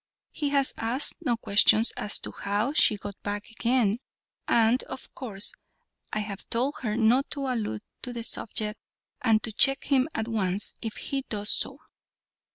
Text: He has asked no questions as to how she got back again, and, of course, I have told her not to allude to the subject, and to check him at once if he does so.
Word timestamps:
He 0.31 0.49
has 0.49 0.73
asked 0.77 1.17
no 1.23 1.37
questions 1.37 1.91
as 1.95 2.17
to 2.21 2.31
how 2.31 2.73
she 2.73 2.97
got 2.97 3.21
back 3.21 3.51
again, 3.51 3.97
and, 4.47 4.81
of 4.85 5.13
course, 5.13 5.53
I 6.11 6.21
have 6.21 6.49
told 6.49 6.77
her 6.81 6.97
not 6.97 7.29
to 7.29 7.45
allude 7.45 7.83
to 8.01 8.11
the 8.11 8.23
subject, 8.23 8.79
and 9.21 9.43
to 9.43 9.51
check 9.53 9.83
him 9.83 10.09
at 10.15 10.27
once 10.27 10.73
if 10.81 10.95
he 10.95 11.23
does 11.29 11.51
so. 11.51 11.81